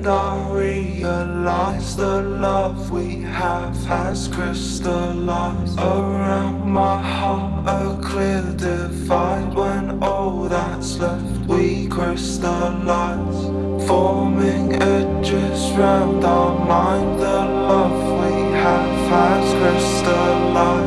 End 0.00 0.08
I 0.08 0.50
realize 0.50 1.94
the 1.94 2.22
love 2.22 2.90
we 2.90 3.16
have 3.20 3.76
has 3.84 4.28
crystallized 4.28 5.78
Around 5.78 6.64
my 6.64 7.02
heart. 7.02 7.66
A 7.66 8.00
clear 8.02 8.42
divide 8.56 9.52
When 9.52 10.02
all 10.02 10.48
that's 10.48 10.96
left 10.96 11.46
we 11.46 11.86
crystallize 11.88 13.44
Forming 13.86 14.72
edges 14.80 15.70
round 15.76 16.24
our 16.24 16.58
mind. 16.64 17.20
The 17.20 17.44
love 17.68 18.00
we 18.20 18.32
have 18.56 19.10
has 19.10 19.52
crystallized 19.60 20.79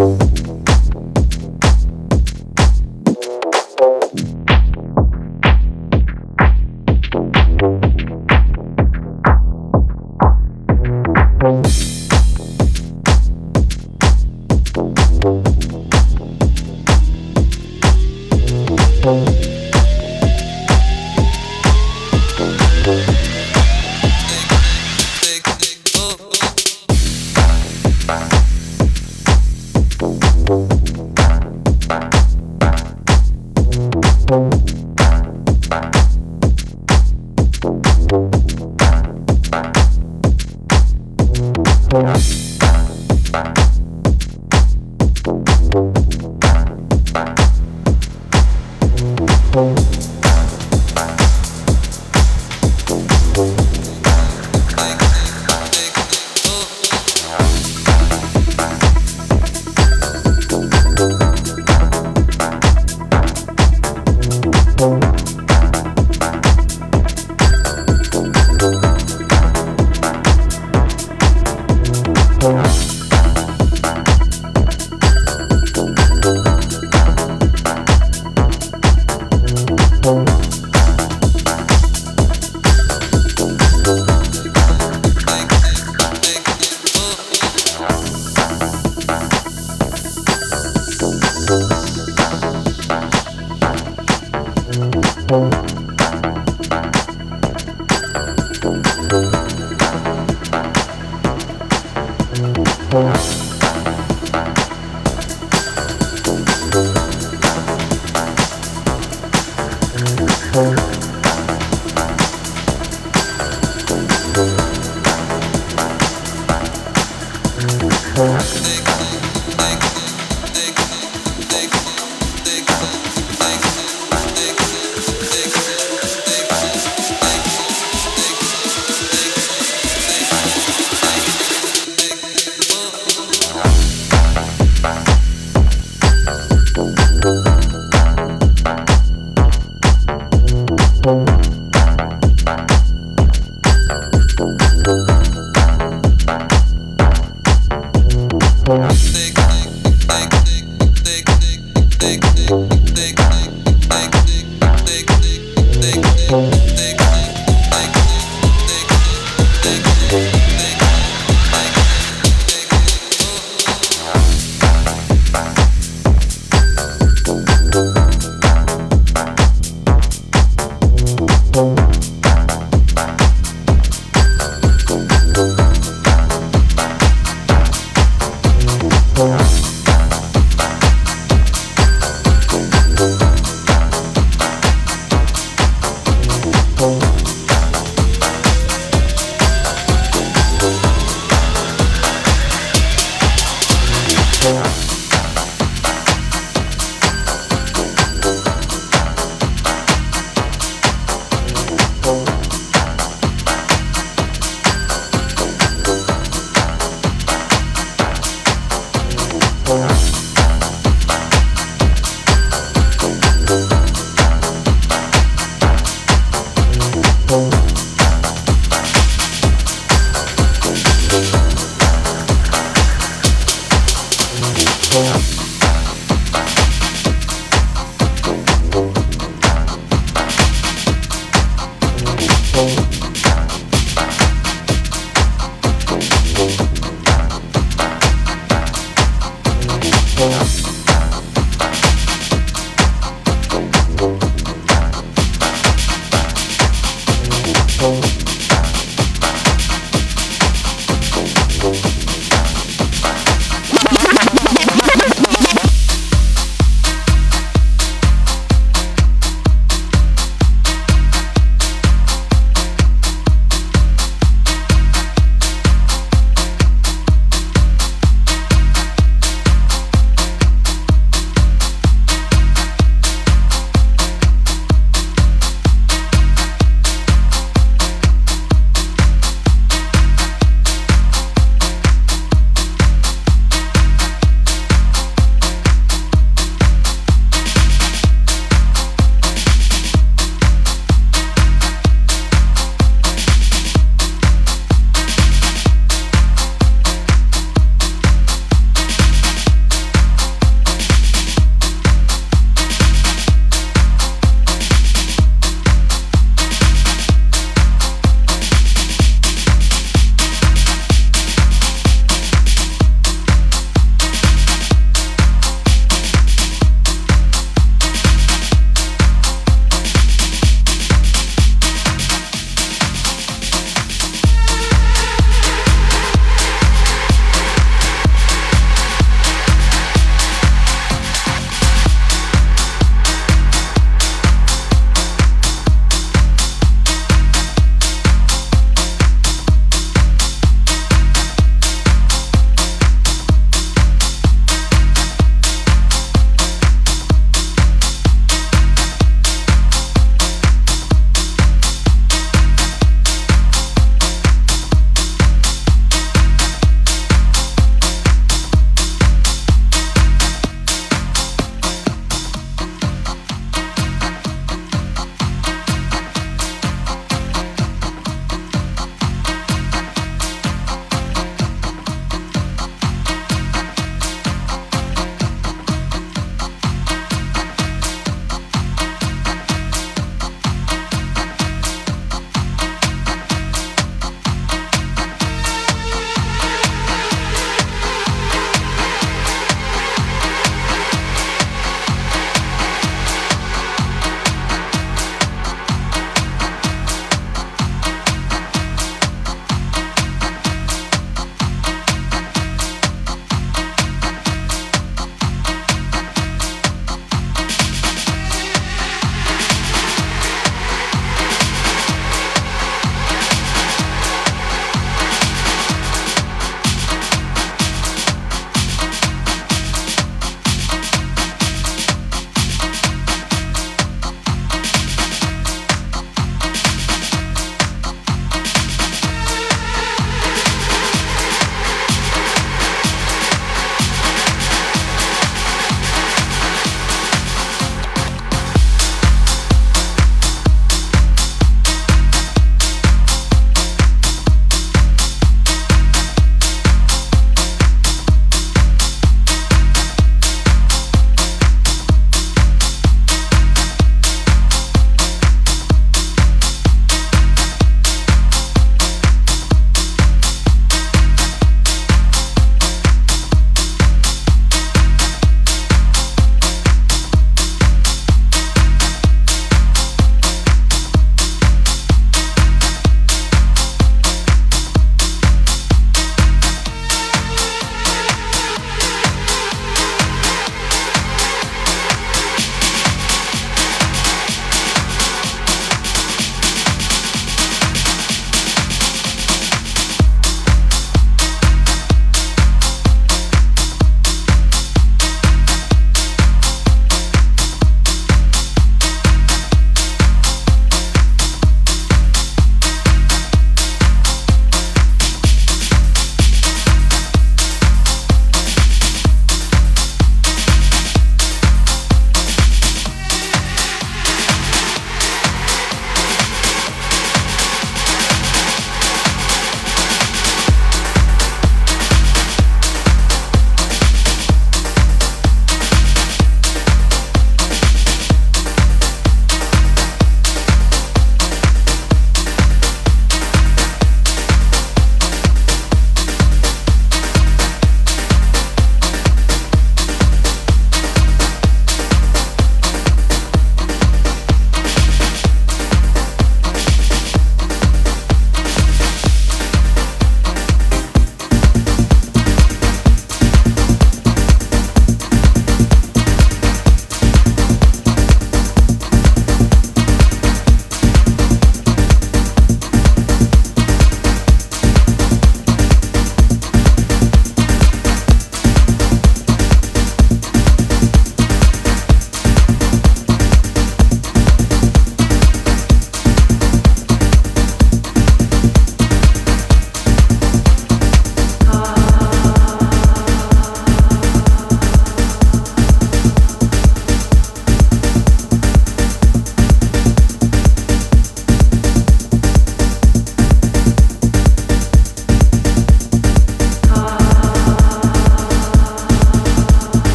boom. 0.00 0.29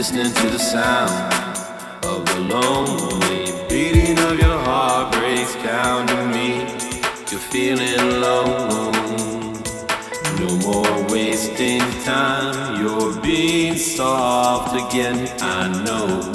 listening 0.00 0.32
to 0.32 0.48
the 0.48 0.58
sound 0.58 1.34
of 2.06 2.24
the 2.24 2.40
lonely 2.40 3.52
beating 3.68 4.18
of 4.20 4.38
your 4.38 4.58
heart 4.60 5.12
breaks 5.12 5.54
down 5.56 6.06
to 6.06 6.26
me. 6.28 6.60
You're 7.30 7.46
feeling 7.52 8.00
alone. 8.08 9.62
No 10.40 10.48
more 10.64 11.12
wasting 11.12 11.80
time. 12.02 12.80
You're 12.80 13.20
being 13.20 13.74
soft 13.74 14.74
again. 14.74 15.28
I 15.42 15.68
know. 15.84 16.32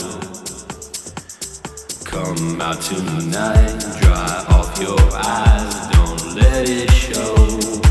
Come 2.03 2.61
out 2.61 2.79
tonight, 2.81 3.79
dry 3.99 4.45
off 4.49 4.79
your 4.79 5.01
eyes. 5.11 5.87
Don't 5.89 6.35
let 6.35 6.69
it 6.69 6.91
show. 6.91 7.85